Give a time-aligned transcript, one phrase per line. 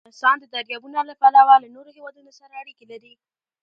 [0.03, 3.13] افغانستان د دریابونه له پلوه له نورو هېوادونو سره اړیکې لري.